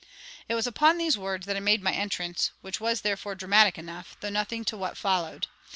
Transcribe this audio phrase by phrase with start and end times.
[0.49, 4.17] It was upon these words that I made my entrance, which was therefore dramatic enough,
[4.19, 5.45] though nothing to what followed.